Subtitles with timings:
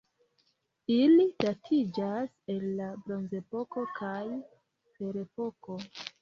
[0.93, 4.17] Ili datiĝas el la bronzepoko kaj
[4.97, 5.79] ferepoko.